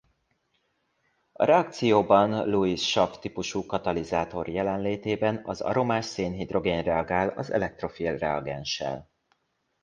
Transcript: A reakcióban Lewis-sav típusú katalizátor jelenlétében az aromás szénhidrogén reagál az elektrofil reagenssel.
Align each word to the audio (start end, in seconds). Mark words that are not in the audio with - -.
A 1.31 1.45
reakcióban 1.45 2.29
Lewis-sav 2.47 3.19
típusú 3.19 3.65
katalizátor 3.65 4.49
jelenlétében 4.49 5.41
az 5.45 5.61
aromás 5.61 6.05
szénhidrogén 6.05 6.83
reagál 6.83 7.29
az 7.29 7.51
elektrofil 7.51 8.17
reagenssel. 8.17 9.09